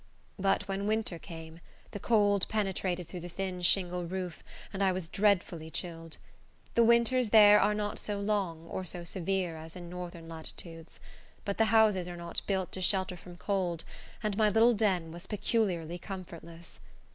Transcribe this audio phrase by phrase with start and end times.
[0.39, 1.59] But when winter came,
[1.91, 4.41] the cold penetrated through the thin shingle roof,
[4.73, 6.17] and I was dreadfully chilled.
[6.73, 10.99] The winters there are not so long, or so severe, as in northern latitudes;
[11.45, 13.83] but the houses are not built to shelter from cold,
[14.23, 16.79] and my little den was peculiarly comfortless.